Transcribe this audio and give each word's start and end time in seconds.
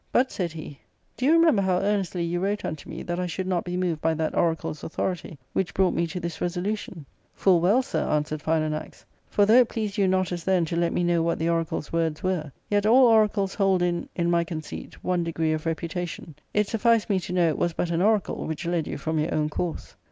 But," 0.11 0.31
said 0.31 0.51
he," 0.53 0.79
do 1.15 1.27
you 1.27 1.33
remember 1.33 1.61
how 1.61 1.77
earnestly 1.77 2.23
you 2.23 2.39
wrote 2.39 2.65
unto 2.65 2.89
me 2.89 3.03
that 3.03 3.19
I 3.19 3.27
should 3.27 3.45
not 3.45 3.63
be. 3.63 3.77
moved 3.77 4.01
by 4.01 4.15
that 4.15 4.33
oracle's 4.33 4.83
authority, 4.83 5.37
which 5.53 5.75
brought 5.75 5.93
me 5.93 6.07
to 6.07 6.19
this 6.19 6.41
resolution 6.41 7.05
?'*" 6.41 7.05
Full 7.35 7.61
well, 7.61 7.83
sir,*' 7.83 8.09
answered 8.09 8.41
Philanax," 8.41 9.05
for 9.29 9.45
though 9.45 9.59
it 9.59 9.69
pleased 9.69 9.99
you 9.99 10.07
not 10.07 10.31
as 10.31 10.43
then 10.43 10.65
to 10.65 10.75
let 10.75 10.91
me 10.91 11.03
know 11.03 11.21
what 11.21 11.37
the 11.37 11.49
oracle's 11.49 11.93
words 11.93 12.23
were— 12.23 12.51
yet 12.71 12.87
all 12.87 13.05
oracles 13.05 13.53
hold 13.53 13.83
in, 13.83 14.09
in 14.15 14.31
my 14.31 14.43
conceit, 14.43 14.95
one 15.03 15.19
1 15.19 15.23
degree 15.25 15.53
of 15.53 15.67
reputation— 15.67 16.33
it 16.55 16.67
sufficed 16.67 17.07
me 17.07 17.19
to 17.19 17.31
know 17.33 17.49
it 17.49 17.59
was 17.59 17.73
but 17.73 17.91
an 17.91 18.01
I 18.01 18.05
oracle 18.05 18.47
which 18.47 18.65
led 18.65 18.87
you 18.87 18.97
from 18.97 19.19
your 19.19 19.31
own 19.31 19.49
course." 19.49 19.95